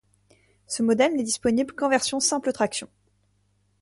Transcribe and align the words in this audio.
Ce 0.65 0.81
modèle 0.81 1.15
n'est 1.15 1.21
disponible 1.21 1.75
qu'en 1.75 1.87
version 1.87 2.19
simple 2.19 2.51
traction. 2.53 2.89